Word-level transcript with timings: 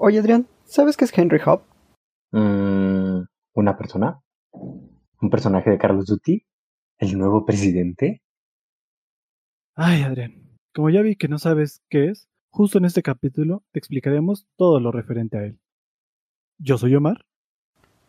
Oye, 0.00 0.20
Adrián, 0.20 0.46
¿sabes 0.64 0.96
qué 0.96 1.04
es 1.04 1.18
Henry 1.18 1.40
Hub? 1.44 1.60
Mm, 2.30 3.24
¿Una 3.54 3.76
persona? 3.76 4.22
¿Un 4.52 5.28
personaje 5.28 5.70
de 5.70 5.78
Carlos 5.78 6.06
Duty? 6.06 6.46
¿El 6.98 7.18
nuevo 7.18 7.44
presidente? 7.44 8.22
Ay, 9.74 10.02
Adrián, 10.02 10.56
como 10.72 10.90
ya 10.90 11.02
vi 11.02 11.16
que 11.16 11.26
no 11.26 11.38
sabes 11.38 11.82
qué 11.90 12.10
es, 12.10 12.28
justo 12.48 12.78
en 12.78 12.84
este 12.84 13.02
capítulo 13.02 13.64
te 13.72 13.80
explicaremos 13.80 14.46
todo 14.56 14.78
lo 14.78 14.92
referente 14.92 15.36
a 15.36 15.42
él. 15.42 15.58
Yo 16.58 16.78
soy 16.78 16.94
Omar. 16.94 17.26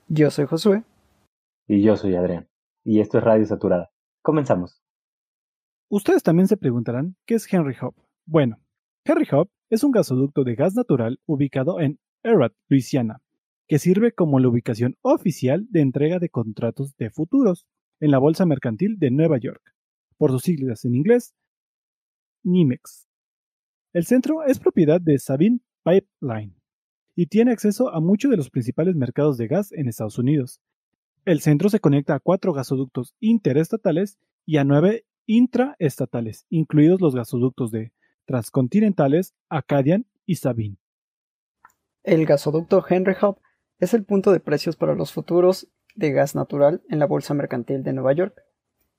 Yo 0.08 0.30
soy 0.30 0.46
Josué. 0.46 0.84
Y 1.68 1.82
yo 1.82 1.98
soy 1.98 2.14
Adrián. 2.14 2.48
Y 2.84 3.00
esto 3.00 3.18
es 3.18 3.24
Radio 3.24 3.48
Saturada. 3.48 3.90
Comenzamos. 4.22 4.84
Ustedes 5.90 6.22
también 6.22 6.48
se 6.48 6.58
preguntarán 6.58 7.16
qué 7.26 7.34
es 7.34 7.52
Henry 7.52 7.76
Hub. 7.82 7.96
Bueno, 8.28 8.60
Henry 9.06 9.28
Hub 9.32 9.50
es 9.70 9.84
un 9.84 9.92
gasoducto 9.92 10.44
de 10.44 10.56
gas 10.56 10.76
natural 10.76 11.20
ubicado 11.26 11.80
en 11.80 12.00
Erath, 12.24 12.56
Luisiana, 12.68 13.22
que 13.68 13.80
sirve 13.80 14.14
como 14.14 14.40
la 14.40 14.48
ubicación 14.48 14.98
oficial 15.02 15.68
de 15.70 15.82
entrega 15.82 16.20
de 16.20 16.30
contratos 16.30 16.96
de 16.98 17.12
futuros 17.12 17.68
en 18.00 18.12
la 18.12 18.18
Bolsa 18.18 18.46
Mercantil 18.46 18.98
de 18.98 19.12
Nueva 19.12 19.38
York, 19.38 19.62
por 20.18 20.32
sus 20.32 20.42
siglas 20.42 20.86
en 20.86 20.96
inglés, 20.96 21.36
NYMEX. 22.44 23.08
El 23.94 24.06
centro 24.06 24.44
es 24.44 24.60
propiedad 24.60 25.00
de 25.00 25.20
Sabine 25.20 25.60
Pipeline 25.84 26.56
y 27.16 27.28
tiene 27.28 27.52
acceso 27.52 27.90
a 27.90 28.00
muchos 28.00 28.32
de 28.32 28.38
los 28.38 28.50
principales 28.50 28.96
mercados 28.96 29.38
de 29.38 29.48
gas 29.48 29.72
en 29.72 29.88
Estados 29.88 30.18
Unidos. 30.18 30.62
El 31.26 31.42
centro 31.42 31.70
se 31.70 31.80
conecta 31.80 32.16
a 32.16 32.20
cuatro 32.20 32.54
gasoductos 32.54 33.14
interestatales 33.20 34.18
y 34.46 34.58
a 34.58 34.64
nueve 34.64 35.06
intraestatales, 35.28 36.48
incluidos 36.50 37.02
los 37.02 37.14
gasoductos 37.14 37.70
de 37.72 37.92
transcontinentales 38.30 39.34
Acadian 39.50 40.06
y 40.28 40.36
Sabine. 40.36 40.78
El 42.04 42.28
gasoducto 42.28 42.86
Henry 42.88 43.16
Hub 43.20 43.40
es 43.80 43.96
el 43.96 44.04
punto 44.04 44.32
de 44.32 44.40
precios 44.40 44.76
para 44.76 44.94
los 44.94 45.12
futuros 45.12 45.68
de 45.96 46.12
gas 46.12 46.36
natural 46.36 46.84
en 46.90 47.00
la 47.00 47.08
Bolsa 47.08 47.34
Mercantil 47.34 47.82
de 47.82 47.92
Nueva 47.92 48.14
York. 48.14 48.40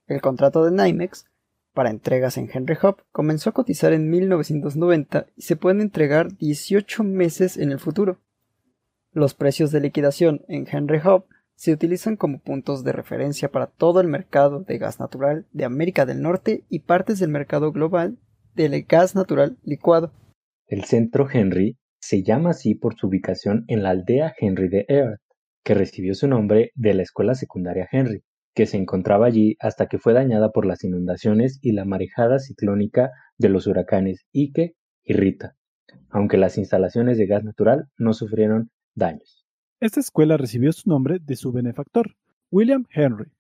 El 0.08 0.20
contrato 0.20 0.64
de 0.64 0.73
NYMEX 0.73 1.27
para 1.73 1.91
entregas 1.91 2.39
en 2.39 2.51
Henry 2.53 2.77
Hub 2.83 3.05
comenzó 3.12 3.51
a 3.51 3.53
cotizar 3.53 3.92
en 3.92 4.11
1990 4.11 5.27
y 5.36 5.42
se 5.42 5.55
pueden 5.55 5.81
entregar 5.81 6.36
18 6.36 7.05
meses 7.05 7.56
en 7.56 7.70
el 7.70 7.78
futuro. 7.78 8.19
Los 9.12 9.34
precios 9.34 9.70
de 9.70 9.78
liquidación 9.78 10.42
en 10.48 10.67
Henry 10.69 10.98
Hub 10.98 11.27
se 11.55 11.73
utilizan 11.73 12.17
como 12.17 12.41
puntos 12.41 12.83
de 12.83 12.91
referencia 12.91 13.53
para 13.53 13.69
todo 13.69 14.01
el 14.01 14.08
mercado 14.08 14.64
de 14.64 14.78
gas 14.78 14.98
natural 14.98 15.47
de 15.53 15.67
América 15.67 16.05
del 16.05 16.20
Norte 16.20 16.64
y 16.69 16.81
partes 16.81 17.20
del 17.20 17.31
mercado 17.31 17.70
global 17.70 18.19
del 18.55 18.83
gas 18.84 19.15
natural 19.15 19.59
licuado. 19.65 20.12
El 20.67 20.84
centro 20.84 21.29
Henry 21.31 21.79
se 22.01 22.23
llama 22.23 22.51
así 22.51 22.75
por 22.75 22.97
su 22.97 23.09
ubicación 23.09 23.65
en 23.69 23.83
la 23.83 23.91
aldea 23.91 24.34
Henry 24.39 24.69
de 24.69 24.87
Earth, 24.89 25.20
que 25.65 25.75
recibió 25.75 26.15
su 26.15 26.29
nombre 26.29 26.70
de 26.75 26.95
la 26.95 27.03
escuela 27.03 27.34
secundaria 27.34 27.89
Henry, 27.91 28.23
que 28.55 28.67
se 28.67 28.77
encontraba 28.77 29.27
allí 29.27 29.57
hasta 29.61 29.87
que 29.87 29.98
fue 29.98 30.12
dañada 30.12 30.51
por 30.51 30.67
las 30.67 30.84
inundaciones 30.84 31.59
y 31.62 31.73
la 31.73 31.84
marejada 31.84 32.39
ciclónica 32.39 33.11
de 33.39 33.48
los 33.48 33.67
huracanes 33.67 34.27
Ike 34.33 34.75
y 35.05 35.12
Rita, 35.12 35.55
aunque 36.09 36.37
las 36.37 36.59
instalaciones 36.59 37.19
de 37.19 37.27
gas 37.27 37.45
natural 37.45 37.89
no 37.98 38.12
sufrieron 38.12 38.70
daños. 38.95 39.47
Esta 39.81 40.01
escuela 40.01 40.37
recibió 40.37 40.73
su 40.73 40.89
nombre 40.89 41.19
de 41.20 41.37
su 41.37 41.53
benefactor, 41.53 42.17
William 42.51 42.85
Henry, 42.91 43.31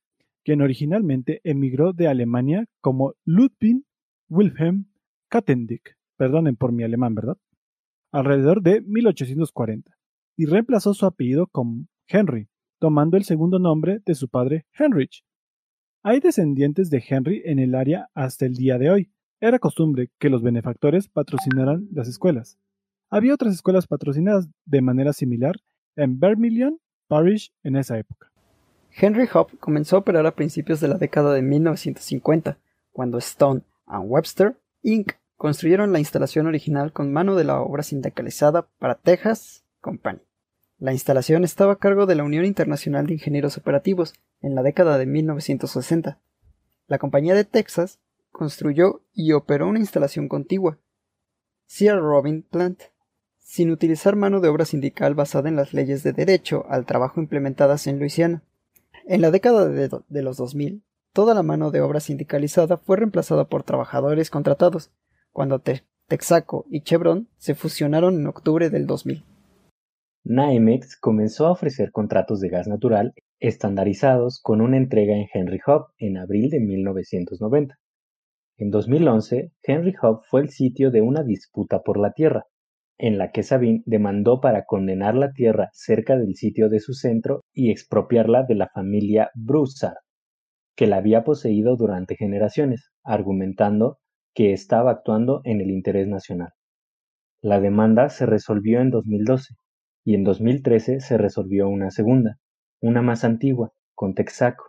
quien 0.44 0.62
originalmente 0.62 1.40
emigró 1.44 1.92
de 1.92 2.08
Alemania 2.08 2.66
como 2.80 3.14
Ludwig 3.24 3.82
Wilhelm 4.28 4.89
Kattendick, 5.30 5.96
perdonen 6.16 6.56
por 6.56 6.72
mi 6.72 6.82
alemán, 6.82 7.14
¿verdad? 7.14 7.38
Alrededor 8.10 8.62
de 8.62 8.80
1840, 8.80 9.96
y 10.36 10.46
reemplazó 10.46 10.92
su 10.92 11.06
apellido 11.06 11.46
con 11.46 11.88
Henry, 12.08 12.48
tomando 12.80 13.16
el 13.16 13.22
segundo 13.22 13.60
nombre 13.60 14.00
de 14.04 14.16
su 14.16 14.28
padre 14.28 14.66
Heinrich. 14.76 15.24
Hay 16.02 16.18
descendientes 16.18 16.90
de 16.90 17.04
Henry 17.06 17.42
en 17.44 17.60
el 17.60 17.76
área 17.76 18.08
hasta 18.12 18.44
el 18.44 18.54
día 18.54 18.76
de 18.76 18.90
hoy. 18.90 19.12
Era 19.40 19.60
costumbre 19.60 20.10
que 20.18 20.30
los 20.30 20.42
benefactores 20.42 21.08
patrocinaran 21.08 21.86
las 21.92 22.08
escuelas. 22.08 22.58
Había 23.08 23.34
otras 23.34 23.54
escuelas 23.54 23.86
patrocinadas 23.86 24.48
de 24.64 24.82
manera 24.82 25.12
similar 25.12 25.54
en 25.94 26.18
Vermilion 26.18 26.80
Parish 27.06 27.52
en 27.62 27.76
esa 27.76 27.98
época. 27.98 28.32
Henry 28.90 29.28
Hub 29.32 29.58
comenzó 29.60 29.96
a 29.96 30.00
operar 30.00 30.26
a 30.26 30.34
principios 30.34 30.80
de 30.80 30.88
la 30.88 30.98
década 30.98 31.32
de 31.32 31.42
1950, 31.42 32.58
cuando 32.90 33.18
Stone 33.18 33.62
and 33.86 34.10
Webster 34.10 34.56
Inc. 34.82 35.19
construyeron 35.40 35.90
la 35.94 36.00
instalación 36.00 36.46
original 36.48 36.92
con 36.92 37.14
mano 37.14 37.34
de 37.34 37.44
la 37.44 37.62
obra 37.62 37.82
sindicalizada 37.82 38.68
para 38.78 38.96
Texas 38.96 39.64
Company. 39.80 40.20
La 40.76 40.92
instalación 40.92 41.44
estaba 41.44 41.72
a 41.72 41.78
cargo 41.78 42.04
de 42.04 42.14
la 42.14 42.24
Unión 42.24 42.44
Internacional 42.44 43.06
de 43.06 43.14
Ingenieros 43.14 43.56
Operativos 43.56 44.12
en 44.42 44.54
la 44.54 44.62
década 44.62 44.98
de 44.98 45.06
1960. 45.06 46.18
La 46.88 46.98
compañía 46.98 47.34
de 47.34 47.46
Texas 47.46 48.00
construyó 48.30 49.00
y 49.14 49.32
operó 49.32 49.66
una 49.66 49.78
instalación 49.78 50.28
contigua, 50.28 50.76
Sierra 51.64 52.00
Robin 52.00 52.42
Plant, 52.42 52.82
sin 53.38 53.70
utilizar 53.70 54.16
mano 54.16 54.40
de 54.40 54.48
obra 54.50 54.66
sindical 54.66 55.14
basada 55.14 55.48
en 55.48 55.56
las 55.56 55.72
leyes 55.72 56.02
de 56.02 56.12
derecho 56.12 56.66
al 56.68 56.84
trabajo 56.84 57.18
implementadas 57.18 57.86
en 57.86 57.98
Luisiana. 57.98 58.42
En 59.06 59.22
la 59.22 59.30
década 59.30 59.66
de, 59.66 59.88
de 60.06 60.22
los 60.22 60.36
2000, 60.36 60.82
toda 61.14 61.32
la 61.32 61.42
mano 61.42 61.70
de 61.70 61.80
obra 61.80 62.00
sindicalizada 62.00 62.76
fue 62.76 62.98
reemplazada 62.98 63.48
por 63.48 63.62
trabajadores 63.62 64.28
contratados, 64.28 64.90
cuando 65.32 65.62
Texaco 66.08 66.66
y 66.70 66.82
Chevron 66.82 67.28
se 67.36 67.54
fusionaron 67.54 68.20
en 68.20 68.26
octubre 68.26 68.70
del 68.70 68.86
2000. 68.86 69.24
NYMEX 70.24 70.98
comenzó 70.98 71.46
a 71.46 71.52
ofrecer 71.52 71.92
contratos 71.92 72.40
de 72.40 72.50
gas 72.50 72.68
natural 72.68 73.14
estandarizados 73.38 74.40
con 74.42 74.60
una 74.60 74.76
entrega 74.76 75.14
en 75.14 75.26
Henry 75.32 75.60
Hub 75.66 75.86
en 75.98 76.18
abril 76.18 76.50
de 76.50 76.60
1990. 76.60 77.74
En 78.58 78.70
2011, 78.70 79.52
Henry 79.62 79.94
Hub 80.02 80.20
fue 80.28 80.42
el 80.42 80.50
sitio 80.50 80.90
de 80.90 81.00
una 81.00 81.22
disputa 81.22 81.80
por 81.80 81.98
la 81.98 82.12
tierra, 82.12 82.44
en 82.98 83.16
la 83.16 83.32
que 83.32 83.42
Sabine 83.42 83.82
demandó 83.86 84.42
para 84.42 84.66
condenar 84.66 85.14
la 85.14 85.32
tierra 85.32 85.70
cerca 85.72 86.18
del 86.18 86.34
sitio 86.34 86.68
de 86.68 86.80
su 86.80 86.92
centro 86.92 87.40
y 87.54 87.70
expropiarla 87.70 88.42
de 88.42 88.56
la 88.56 88.68
familia 88.68 89.30
Broussard, 89.34 89.96
que 90.76 90.86
la 90.86 90.98
había 90.98 91.24
poseído 91.24 91.76
durante 91.76 92.16
generaciones, 92.16 92.90
argumentando 93.02 93.96
que 94.34 94.52
estaba 94.52 94.90
actuando 94.90 95.40
en 95.44 95.60
el 95.60 95.70
interés 95.70 96.08
nacional. 96.08 96.52
La 97.42 97.60
demanda 97.60 98.08
se 98.08 98.26
resolvió 98.26 98.80
en 98.80 98.90
2012 98.90 99.54
y 100.04 100.14
en 100.14 100.24
2013 100.24 101.00
se 101.00 101.18
resolvió 101.18 101.68
una 101.68 101.90
segunda, 101.90 102.36
una 102.80 103.02
más 103.02 103.24
antigua, 103.24 103.72
con 103.94 104.14
Texaco, 104.14 104.64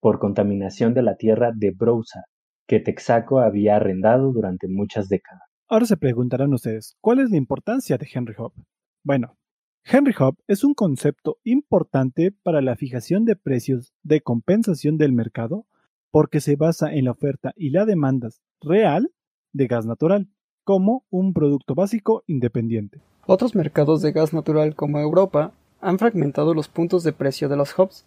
por 0.00 0.18
contaminación 0.18 0.94
de 0.94 1.02
la 1.02 1.16
tierra 1.16 1.52
de 1.54 1.72
Broussard, 1.72 2.24
que 2.66 2.80
Texaco 2.80 3.40
había 3.40 3.76
arrendado 3.76 4.32
durante 4.32 4.68
muchas 4.68 5.08
décadas. 5.08 5.42
Ahora 5.68 5.86
se 5.86 5.96
preguntarán 5.96 6.52
ustedes, 6.52 6.96
¿cuál 7.00 7.20
es 7.20 7.30
la 7.30 7.36
importancia 7.36 7.98
de 7.98 8.08
Henry 8.12 8.34
Hub? 8.38 8.52
Bueno, 9.02 9.36
Henry 9.84 10.14
Hub 10.18 10.36
es 10.48 10.64
un 10.64 10.74
concepto 10.74 11.38
importante 11.44 12.32
para 12.42 12.60
la 12.60 12.76
fijación 12.76 13.24
de 13.24 13.36
precios 13.36 13.94
de 14.02 14.20
compensación 14.20 14.96
del 14.96 15.12
mercado 15.12 15.66
porque 16.10 16.40
se 16.40 16.56
basa 16.56 16.92
en 16.92 17.04
la 17.04 17.12
oferta 17.12 17.52
y 17.56 17.70
la 17.70 17.84
demanda 17.84 18.28
real 18.60 19.10
de 19.52 19.66
gas 19.66 19.86
natural 19.86 20.28
como 20.64 21.04
un 21.10 21.32
producto 21.32 21.74
básico 21.74 22.24
independiente. 22.26 23.00
Otros 23.26 23.54
mercados 23.54 24.02
de 24.02 24.12
gas 24.12 24.32
natural 24.32 24.74
como 24.74 24.98
Europa 24.98 25.52
han 25.80 25.98
fragmentado 25.98 26.54
los 26.54 26.68
puntos 26.68 27.04
de 27.04 27.12
precio 27.12 27.48
de 27.48 27.56
los 27.56 27.78
hubs. 27.78 28.04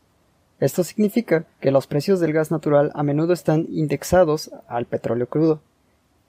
Esto 0.59 0.83
significa 0.83 1.45
que 1.61 1.71
los 1.71 1.87
precios 1.87 2.19
del 2.19 2.33
gas 2.33 2.51
natural 2.51 2.91
a 2.93 3.03
menudo 3.03 3.33
están 3.33 3.65
indexados 3.69 4.51
al 4.67 4.85
petróleo 4.85 5.27
crudo, 5.27 5.61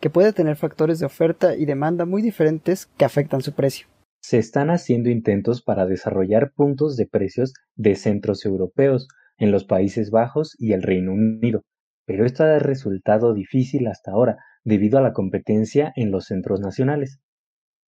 que 0.00 0.10
puede 0.10 0.32
tener 0.32 0.56
factores 0.56 1.00
de 1.00 1.06
oferta 1.06 1.56
y 1.56 1.64
demanda 1.66 2.04
muy 2.04 2.22
diferentes 2.22 2.86
que 2.96 3.04
afectan 3.04 3.42
su 3.42 3.52
precio. 3.52 3.86
Se 4.22 4.38
están 4.38 4.70
haciendo 4.70 5.10
intentos 5.10 5.62
para 5.62 5.86
desarrollar 5.86 6.52
puntos 6.52 6.96
de 6.96 7.06
precios 7.06 7.54
de 7.74 7.96
centros 7.96 8.44
europeos 8.44 9.08
en 9.38 9.50
los 9.50 9.64
Países 9.64 10.10
Bajos 10.10 10.54
y 10.58 10.72
el 10.72 10.82
Reino 10.82 11.12
Unido, 11.12 11.62
pero 12.10 12.26
esto 12.26 12.42
ha 12.42 12.58
resultado 12.58 13.34
difícil 13.34 13.86
hasta 13.86 14.10
ahora 14.10 14.38
debido 14.64 14.98
a 14.98 15.00
la 15.00 15.12
competencia 15.12 15.92
en 15.94 16.10
los 16.10 16.24
centros 16.24 16.58
nacionales. 16.58 17.20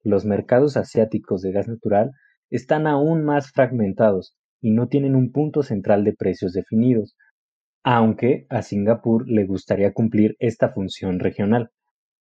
Los 0.05 0.25
mercados 0.25 0.77
asiáticos 0.77 1.43
de 1.43 1.51
gas 1.51 1.67
natural 1.67 2.13
están 2.49 2.87
aún 2.87 3.25
más 3.25 3.51
fragmentados 3.51 4.37
y 4.61 4.71
no 4.71 4.87
tienen 4.87 5.17
un 5.17 5.33
punto 5.33 5.65
central 5.65 6.05
de 6.05 6.13
precios 6.13 6.53
definidos, 6.53 7.17
aunque 7.83 8.47
a 8.49 8.63
Singapur 8.63 9.29
le 9.29 9.45
gustaría 9.45 9.93
cumplir 9.93 10.37
esta 10.39 10.69
función 10.69 11.19
regional. 11.19 11.71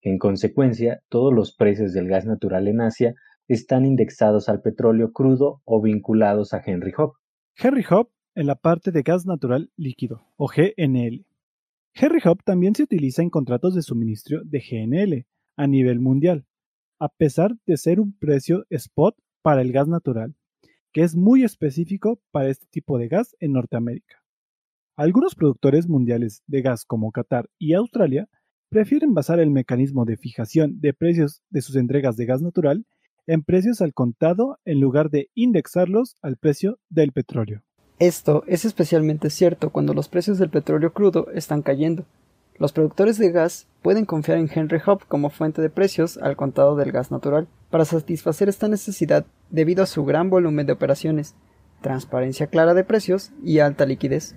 En 0.01 0.18
consecuencia, 0.18 1.03
todos 1.07 1.31
los 1.31 1.56
precios 1.56 1.94
del 1.94 2.07
gas 2.07 2.25
natural 2.25 2.68
en 2.68 2.81
Asia 2.81 3.13
están 3.48 3.86
indexados 3.86 4.50
al 4.50 4.63
petróleo 4.63 5.12
crudo 5.12 5.62
o 5.65 5.83
vinculados 5.83 6.56
a 6.56 6.63
Henry 6.65 6.94
Hub. 6.98 7.13
Henry 7.56 7.86
Hub 7.88 8.09
en 8.33 8.48
la 8.48 8.56
parte 8.56 8.92
de 8.92 9.03
gas 9.03 9.27
natural 9.27 9.69
líquido, 9.75 10.25
o 10.36 10.48
GNL. 10.48 11.27
Henry 11.93 12.19
Hub 12.25 12.43
también 12.43 12.73
se 12.73 12.83
utiliza 12.83 13.21
en 13.21 13.29
contratos 13.29 13.75
de 13.75 13.81
suministro 13.81 14.41
de 14.43 14.59
GNL 14.59 15.25
a 15.57 15.67
nivel 15.67 15.99
mundial, 15.99 16.45
a 16.99 17.09
pesar 17.09 17.55
de 17.65 17.77
ser 17.77 17.99
un 17.99 18.17
precio 18.17 18.65
spot 18.69 19.15
para 19.41 19.61
el 19.61 19.71
gas 19.71 19.88
natural, 19.88 20.35
que 20.93 21.01
es 21.01 21.15
muy 21.15 21.43
específico 21.43 22.21
para 22.31 22.49
este 22.49 22.65
tipo 22.69 22.97
de 22.97 23.07
gas 23.07 23.35
en 23.39 23.53
Norteamérica. 23.53 24.23
Algunos 24.95 25.35
productores 25.35 25.88
mundiales 25.88 26.43
de 26.47 26.61
gas 26.61 26.85
como 26.85 27.11
Qatar 27.11 27.49
y 27.57 27.73
Australia 27.73 28.29
prefieren 28.69 29.13
basar 29.13 29.39
el 29.39 29.51
mecanismo 29.51 30.05
de 30.05 30.17
fijación 30.17 30.79
de 30.79 30.93
precios 30.93 31.41
de 31.49 31.61
sus 31.61 31.75
entregas 31.75 32.15
de 32.15 32.25
gas 32.25 32.41
natural 32.41 32.85
en 33.27 33.43
precios 33.43 33.81
al 33.81 33.93
contado 33.93 34.59
en 34.63 34.79
lugar 34.79 35.09
de 35.09 35.29
indexarlos 35.33 36.15
al 36.21 36.38
precio 36.38 36.79
del 36.89 37.11
petróleo. 37.11 37.63
Esto 38.01 38.44
es 38.48 38.65
especialmente 38.65 39.30
cierto 39.30 39.69
cuando 39.69 39.94
los 39.94 40.09
precios 40.09 40.39
del 40.39 40.50
petróleo 40.50 40.92
crudo 40.92 41.27
están 41.36 41.62
cayendo. 41.62 42.03
Los 42.57 42.74
productores 42.74 43.19
de 43.19 43.31
gas 43.31 43.68
pueden 43.83 44.06
confiar 44.06 44.39
en 44.39 44.50
Henry 44.51 44.80
Hub 44.83 45.06
como 45.07 45.30
fuente 45.30 45.62
de 45.62 45.69
precios 45.69 46.18
al 46.18 46.36
contado 46.36 46.75
del 46.75 46.92
gas 46.92 47.12
natural 47.12 47.48
para 47.69 47.86
satisfacer 47.86 48.50
esta 48.50 48.68
necesidad 48.68 49.27
debido 49.51 49.83
a 49.83 49.86
su 49.86 50.03
gran 50.03 50.31
volumen 50.31 50.65
de 50.65 50.74
operaciones, 50.74 51.36
transparencia 51.83 52.48
clara 52.48 52.74
de 52.74 52.83
precios 52.83 53.33
y 53.44 53.59
alta 53.59 53.86
liquidez. 53.86 54.36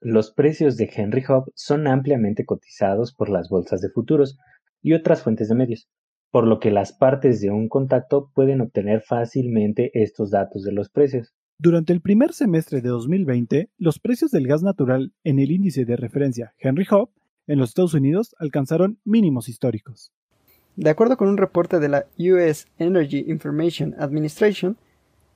Los 0.00 0.30
precios 0.30 0.76
de 0.76 0.88
Henry 0.94 1.24
Hub 1.28 1.50
son 1.56 1.88
ampliamente 1.88 2.44
cotizados 2.44 3.12
por 3.12 3.28
las 3.28 3.48
bolsas 3.48 3.80
de 3.80 3.90
futuros 3.90 4.38
y 4.82 4.92
otras 4.92 5.24
fuentes 5.24 5.48
de 5.48 5.56
medios, 5.56 5.88
por 6.30 6.46
lo 6.46 6.60
que 6.60 6.70
las 6.70 6.92
partes 6.92 7.40
de 7.40 7.50
un 7.50 7.68
contacto 7.68 8.30
pueden 8.36 8.60
obtener 8.60 9.02
fácilmente 9.02 9.90
estos 9.94 10.30
datos 10.30 10.62
de 10.62 10.70
los 10.70 10.90
precios. 10.90 11.34
Durante 11.62 11.92
el 11.92 12.00
primer 12.00 12.32
semestre 12.32 12.80
de 12.80 12.88
2020, 12.88 13.68
los 13.76 13.98
precios 13.98 14.30
del 14.30 14.46
gas 14.46 14.62
natural 14.62 15.12
en 15.24 15.38
el 15.38 15.50
índice 15.50 15.84
de 15.84 15.94
referencia 15.94 16.54
Henry 16.58 16.86
Hub 16.90 17.10
en 17.46 17.58
los 17.58 17.68
Estados 17.68 17.92
Unidos 17.92 18.34
alcanzaron 18.38 18.98
mínimos 19.04 19.50
históricos. 19.50 20.10
De 20.76 20.88
acuerdo 20.88 21.18
con 21.18 21.28
un 21.28 21.36
reporte 21.36 21.78
de 21.78 21.90
la 21.90 22.06
US 22.16 22.66
Energy 22.78 23.26
Information 23.28 23.94
Administration, 23.98 24.78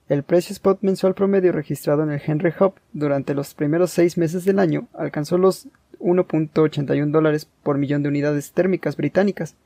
el 0.09 0.23
precio 0.23 0.55
spot 0.55 0.79
mensual 0.81 1.13
promedio 1.13 1.53
registrado 1.53 2.03
en 2.05 2.13
el 2.13 2.23
Henry 2.27 2.55
Hub 2.59 2.73
durante 2.95 3.35
los 3.35 3.53
primeros 3.53 3.91
seis 3.91 4.17
meses 4.17 4.47
del 4.47 4.61
año 4.61 4.89
alcanzó 4.95 5.37
los 5.37 5.69
1.81 5.99 7.11
dólares 7.11 7.51
por 7.63 7.77
millón 7.77 8.03
de 8.03 8.09
unidades 8.09 8.53
térmicas 8.53 8.97
británicas, 8.97 9.57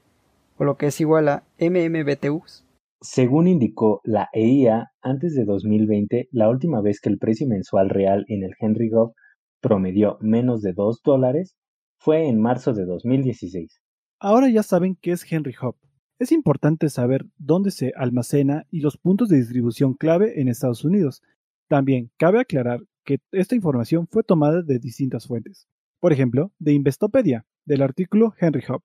o 0.56 0.64
lo 0.64 0.76
que 0.76 0.86
es 0.86 1.00
igual 1.00 1.28
a 1.28 1.44
MMBTUs. 1.60 2.64
Según 3.00 3.46
indicó 3.46 4.00
la 4.02 4.28
EIA, 4.32 4.90
antes 5.02 5.34
de 5.34 5.44
2020, 5.44 6.28
la 6.32 6.50
última 6.50 6.80
vez 6.80 7.00
que 7.00 7.08
el 7.08 7.18
precio 7.18 7.46
mensual 7.46 7.90
real 7.90 8.24
en 8.26 8.42
el 8.42 8.54
Henry 8.58 8.92
Hub 8.92 9.14
promedió 9.60 10.18
menos 10.20 10.62
de 10.62 10.72
2 10.72 11.02
dólares 11.04 11.56
fue 12.00 12.26
en 12.26 12.40
marzo 12.40 12.72
de 12.72 12.84
2016. 12.84 13.80
Ahora 14.18 14.48
ya 14.48 14.64
saben 14.64 14.96
qué 15.00 15.12
es 15.12 15.24
Henry 15.30 15.54
Hub. 15.62 15.76
Es 16.18 16.32
importante 16.32 16.88
saber 16.88 17.24
dónde 17.36 17.70
se 17.70 17.92
almacena 17.94 18.66
y 18.68 18.80
los 18.80 18.96
puntos 18.96 19.28
de 19.28 19.36
distribución 19.36 19.94
clave 19.94 20.40
en 20.40 20.48
Estados 20.48 20.84
Unidos. 20.84 21.22
También 21.68 22.10
cabe 22.16 22.40
aclarar 22.40 22.80
que 23.04 23.18
esta 23.30 23.54
información 23.54 24.08
fue 24.08 24.24
tomada 24.24 24.62
de 24.62 24.80
distintas 24.80 25.28
fuentes. 25.28 25.68
Por 26.00 26.12
ejemplo, 26.12 26.52
de 26.58 26.72
Investopedia, 26.72 27.46
del 27.64 27.82
artículo 27.82 28.34
Henry 28.40 28.64
Hub, 28.68 28.82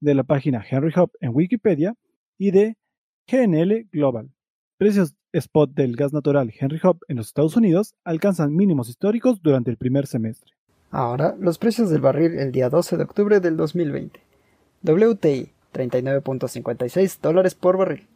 de 0.00 0.14
la 0.14 0.24
página 0.24 0.64
Henry 0.68 0.92
Hub 0.96 1.10
en 1.20 1.32
Wikipedia 1.34 1.94
y 2.38 2.50
de 2.50 2.76
GNL 3.26 3.88
Global. 3.92 4.30
Precios 4.78 5.14
spot 5.32 5.70
del 5.72 5.96
gas 5.96 6.12
natural 6.12 6.52
Henry 6.58 6.80
Hub 6.82 6.98
en 7.08 7.16
los 7.16 7.28
Estados 7.28 7.56
Unidos 7.56 7.94
alcanzan 8.04 8.54
mínimos 8.54 8.88
históricos 8.88 9.40
durante 9.42 9.70
el 9.70 9.76
primer 9.76 10.06
semestre. 10.06 10.52
Ahora, 10.90 11.34
los 11.38 11.58
precios 11.58 11.88
del 11.88 12.02
barril 12.02 12.38
el 12.38 12.52
día 12.52 12.68
12 12.68 12.96
de 12.96 13.04
octubre 13.04 13.40
del 13.40 13.56
2020. 13.56 14.20
WTI 14.82 15.52
39.56 15.72 17.20
dólares 17.20 17.54
por 17.54 17.78
barril. 17.78 18.06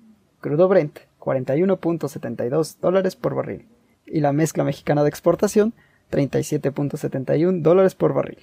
Crudo 0.41 0.69
Brent 0.69 0.99
41.72 1.21 2.79
dólares 2.81 3.17
por 3.17 3.35
barril. 3.35 3.67
Y 4.05 4.21
la 4.21 4.33
mezcla 4.33 4.63
mexicana 4.63 5.03
de 5.03 5.09
exportación 5.09 5.73
37.71 6.11 7.63
dólares 7.63 7.95
por 7.95 8.13
barril. 8.13 8.39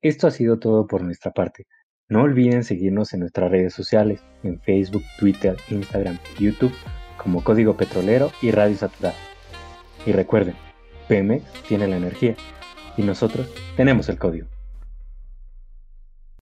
Esto 0.00 0.26
ha 0.26 0.30
sido 0.30 0.58
todo 0.58 0.86
por 0.86 1.02
nuestra 1.02 1.32
parte. 1.32 1.66
No 2.08 2.22
olviden 2.22 2.62
seguirnos 2.62 3.12
en 3.14 3.20
nuestras 3.20 3.50
redes 3.50 3.74
sociales, 3.74 4.20
en 4.44 4.60
Facebook, 4.60 5.02
Twitter, 5.18 5.56
Instagram, 5.70 6.18
YouTube, 6.38 6.72
como 7.16 7.42
Código 7.42 7.76
Petrolero 7.76 8.30
y 8.40 8.52
Radio 8.52 8.76
Saturada. 8.76 9.16
Y 10.06 10.12
recuerden, 10.12 10.54
Pemex 11.08 11.44
tiene 11.66 11.88
la 11.88 11.96
energía 11.96 12.36
y 12.96 13.02
nosotros 13.02 13.52
tenemos 13.76 14.08
el 14.08 14.18
código. 14.18 14.46